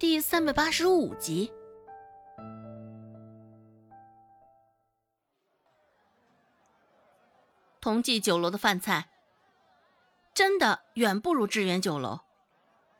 [0.00, 1.52] 第三百八十五集。
[7.82, 9.10] 同济酒楼的饭菜
[10.32, 12.20] 真的远不如致远酒楼。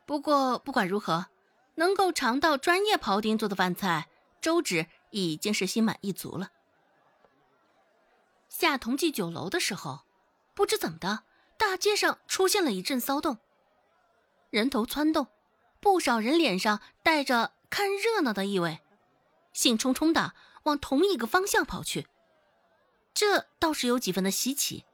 [0.05, 1.29] 不过不管如何，
[1.77, 4.11] 能够尝到专业庖丁做的饭菜，
[4.43, 6.51] 周芷已经是心满意足了。
[8.51, 10.01] 下同济酒楼的时候，
[10.53, 11.23] 不知怎么的，
[11.57, 13.39] 大街上出现了一阵骚动，
[14.51, 15.29] 人头窜动，
[15.81, 18.81] 不少人脸上带着看热闹的意味，
[19.53, 20.35] 兴冲冲的
[20.65, 22.07] 往同一个方向跑去。
[23.15, 24.85] 这倒是有几分的稀奇。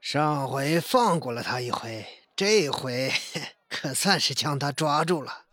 [0.00, 3.12] 上回放过了他一回，这回
[3.68, 5.46] 可算是将他抓住了。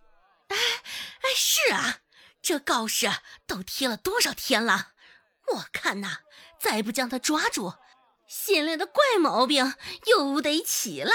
[0.49, 1.99] 哎哎，是啊，
[2.41, 3.09] 这告示
[3.47, 4.89] 都贴了多少天了？
[5.53, 6.19] 我看呐，
[6.59, 7.73] 再不将他抓住，
[8.27, 9.73] 县令的怪毛病
[10.07, 11.11] 又得起了。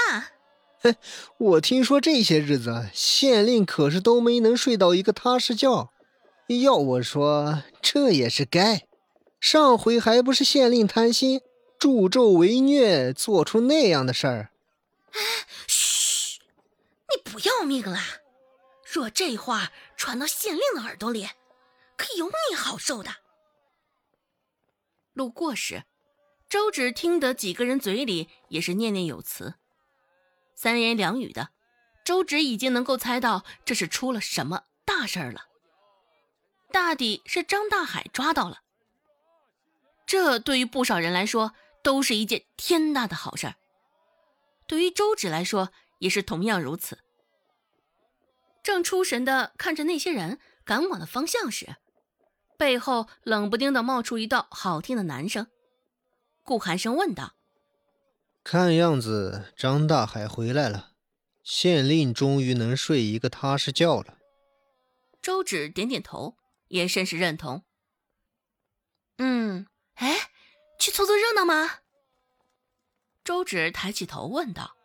[0.87, 0.95] 嘿，
[1.37, 5.89] 我听说这些日子县令可是都没能睡到一个踏实觉。
[6.61, 8.87] 要我说，这也是该。
[9.41, 11.41] 上回还不是县令贪心。
[11.77, 14.49] 助纣为虐，做出那样的事儿。
[15.11, 15.19] 哎，
[15.67, 16.39] 嘘，
[17.13, 17.99] 你不要命了？
[18.83, 21.27] 若这话传到县令的耳朵里，
[21.95, 23.11] 可有你好受的。
[25.13, 25.83] 路过时，
[26.49, 29.53] 周芷听得几个人嘴里也是念念有词，
[30.57, 31.51] 三言两语的，
[32.03, 35.45] 周芷已经能够猜到这是出了什么大事了。
[36.73, 38.63] 大抵是张大海抓到了。
[40.05, 41.53] 这对于不少人来说。
[41.83, 43.55] 都是一件天大的好事，
[44.67, 46.99] 对于周芷来说也是同样如此。
[48.61, 51.77] 正出神的看着那些人赶往的方向时，
[52.57, 55.47] 背后冷不丁的冒出一道好听的男声。
[56.43, 57.35] 顾寒生问道
[58.49, 60.91] ：“看样子张大海回来了，
[61.43, 64.19] 县令终于能睡一个踏实觉了。”
[65.21, 66.37] 周芷点点头，
[66.69, 67.65] 也甚是认同。
[69.17, 70.29] 嗯，哎。
[70.79, 71.79] 去凑凑热闹吗？
[73.25, 74.77] 周芷抬起头问道。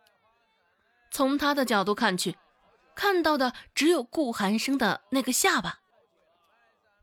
[1.09, 2.35] 从他的角度看去，
[2.93, 5.79] 看到的只有顾寒生的那个下巴，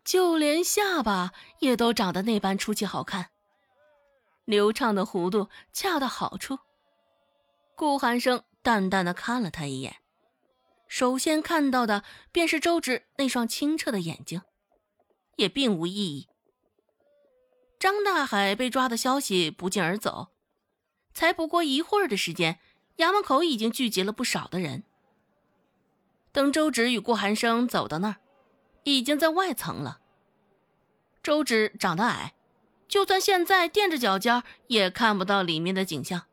[0.04, 3.30] 就连下巴也都长得那般出奇好看，
[4.50, 6.58] 流畅的弧度恰到好处。
[7.76, 9.96] 顾寒生淡淡的看了他一眼，
[10.88, 14.42] 首先看到的便是周芷那双清澈的眼睛，
[15.36, 16.28] 也并无异议。
[17.78, 20.28] 张大海被抓的消息不胫而走，
[21.14, 22.58] 才不过一会儿的时间，
[22.98, 24.82] 衙门口已经聚集了不少的人。
[26.32, 28.16] 等周芷与顾寒生走到那儿，
[28.84, 30.00] 已经在外层了。
[31.22, 32.34] 周芷长得矮，
[32.90, 36.26] 就算现在垫着脚尖，也看不到里面的景象。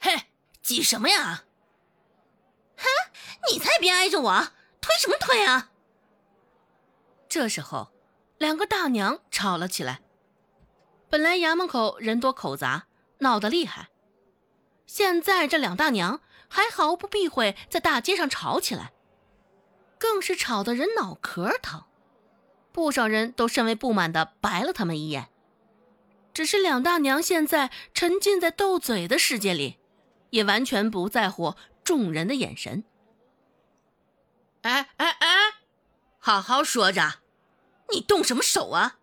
[0.00, 0.24] 嘿，
[0.60, 1.44] 挤什么呀？
[2.76, 2.84] 哼，
[3.50, 4.48] 你才别挨着我，
[4.82, 5.70] 推什么推啊？
[7.28, 7.92] 这时候。
[8.36, 10.02] 两个大娘吵了起来。
[11.08, 12.88] 本来衙门口人多口杂，
[13.18, 13.88] 闹得厉害，
[14.86, 18.92] 现在这两大娘还毫不避讳在大街上吵起来，
[19.98, 21.84] 更是吵得人脑壳疼。
[22.74, 25.28] 不少人都甚为不满的白了他们一眼。
[26.32, 29.78] 只是两大娘现在沉浸在斗嘴的世界里，
[30.30, 32.82] 也完全不在乎众人的眼神。
[34.62, 35.36] 哎哎哎，
[36.18, 37.20] 好好说着。
[37.90, 38.98] 你动什么手啊？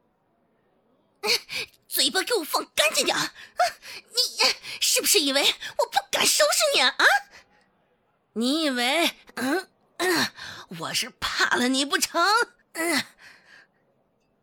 [1.88, 3.16] 嘴巴给我放干净点！
[3.16, 4.46] 你
[4.82, 6.94] 是不是以为我不敢收拾你啊？
[8.34, 10.28] 你以为嗯嗯，
[10.80, 12.22] 我是怕了你不成？
[12.74, 13.04] 嗯，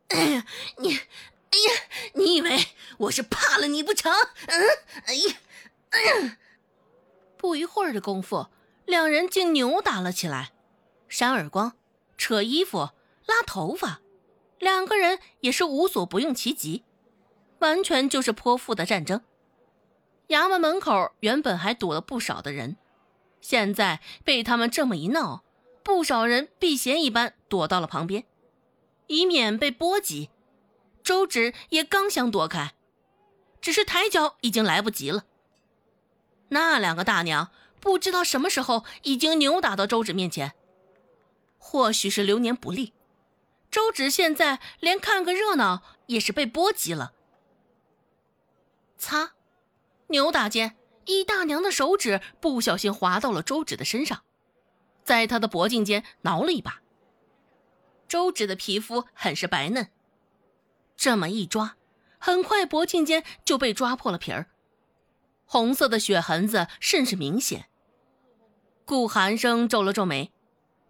[0.14, 0.46] 哎呀，
[0.78, 1.82] 你哎呀，
[2.14, 4.12] 你以为我是怕了你不成？
[4.46, 4.68] 嗯，
[5.06, 6.38] 哎呀，
[7.36, 8.48] 不一会儿的功夫，
[8.86, 10.52] 两人竟扭打了起来，
[11.08, 11.74] 扇耳光，
[12.16, 12.90] 扯衣服，
[13.26, 14.00] 拉头发。
[14.58, 16.82] 两个人也是无所不用其极，
[17.60, 19.22] 完全就是泼妇的战争。
[20.28, 22.76] 衙门门口原本还堵了不少的人，
[23.40, 25.44] 现在被他们这么一闹，
[25.84, 28.24] 不少人避嫌一般躲到了旁边，
[29.08, 30.30] 以免被波及。
[31.02, 32.74] 周芷也刚想躲开，
[33.60, 35.24] 只是抬脚已经来不及了。
[36.50, 37.50] 那两个大娘
[37.80, 40.54] 不知道什么时候已经扭打到周芷面前，
[41.58, 42.92] 或许是流年不利。
[43.70, 47.12] 周芷现在连看个热闹也是被波及了。
[48.96, 49.32] 擦，
[50.08, 54.22] 扭打间，一大娘的手指不小心滑到了周芷的身上，
[55.04, 56.80] 在她的脖颈间挠了一把。
[58.08, 59.88] 周芷的皮肤很是白嫩，
[60.96, 61.76] 这么一抓，
[62.18, 64.46] 很快脖颈间就被抓破了皮儿，
[65.44, 67.68] 红色的血痕子甚是明显。
[68.86, 70.32] 顾寒生皱了皱眉，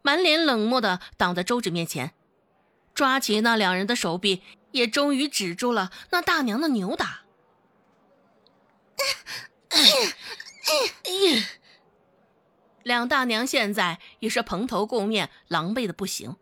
[0.03, 2.15] 满脸冷漠的挡在周芷面前，
[2.95, 7.23] 抓起那两人的手臂，也终于止住了那大娘的扭打。
[12.85, 16.37] 两大娘现在也是蓬头垢面，狼狈的不行。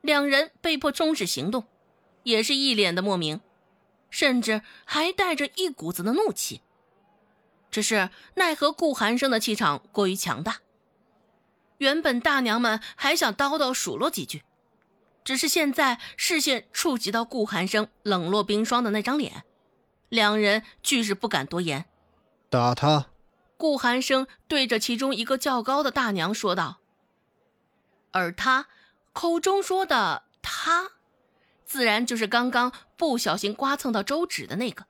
[0.00, 1.64] 两人被迫终止行动，
[2.22, 3.40] 也是一脸的莫名，
[4.10, 6.62] 甚至还带着一股子的怒气。
[7.70, 10.58] 只是奈何顾寒生的气场过于强大。
[11.78, 14.42] 原本大娘们还想叨叨数落几句，
[15.22, 19.44] 只是现在视线触及到顾寒生冷若冰霜的那张脸，
[20.08, 21.86] 两人俱是不敢多言。
[22.48, 23.06] 打他！
[23.56, 26.78] 顾寒生对着其中一个较高的大娘说道。
[28.10, 28.66] 而他
[29.20, 30.92] 口中说的“他”，
[31.66, 34.86] 自然就是刚刚不小心刮蹭到周芷的那个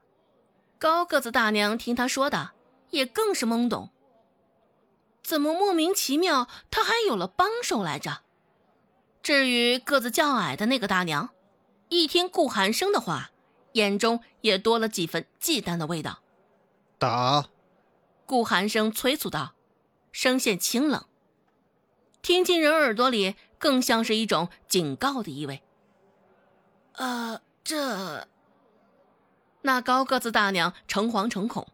[0.78, 1.76] 高个子大娘。
[1.76, 2.52] 听他说的，
[2.90, 3.90] 也更是懵懂。
[5.24, 8.20] 怎么莫名其妙，他还有了帮手来着？
[9.20, 11.30] 至于个子较矮的那个大娘，
[11.88, 13.32] 一听顾寒生的话，
[13.72, 16.20] 眼中也多了几分忌惮的味道。
[17.00, 17.48] 打！
[18.26, 19.56] 顾寒生催促道，
[20.12, 21.04] 声线清冷，
[22.22, 25.62] 听进人耳朵里，更像是一种警告的意味。
[26.94, 28.26] 呃，这……
[29.62, 31.68] 那高个子大娘诚惶诚恐，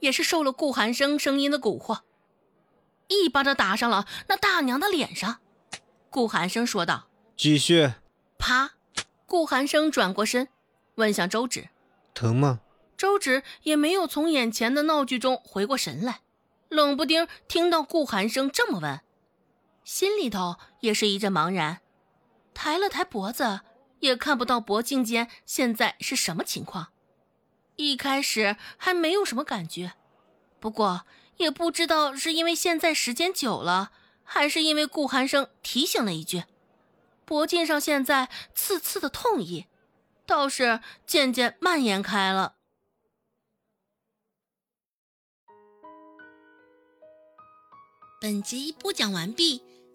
[0.00, 2.00] 也是受了顾寒生声音的蛊惑。
[3.06, 5.38] 一巴掌打上了那大娘的脸上，
[6.10, 7.92] 顾寒生说道：“继续。”
[8.38, 8.72] 啪！
[9.26, 10.48] 顾寒生转过身，
[10.94, 11.68] 问向周芷
[12.14, 12.60] ：“疼吗？”
[12.96, 16.22] 周芷也没有从眼前的闹剧中回过神来，
[16.68, 19.00] 冷不丁听到顾寒生这么问，
[19.88, 21.80] 心里头也是一阵茫然，
[22.52, 23.62] 抬了抬脖子，
[24.00, 26.88] 也看不到脖颈间现在是什么情况。
[27.76, 29.94] 一开始还没有什么感觉，
[30.60, 31.06] 不过。
[31.38, 33.92] 也不知道是因为现在时间久了，
[34.24, 36.44] 还是因为顾寒生提醒了一句，
[37.24, 39.66] 脖颈上现在刺刺的痛意，
[40.26, 42.56] 倒是渐渐蔓延开了。
[48.20, 49.62] 本集播讲完毕，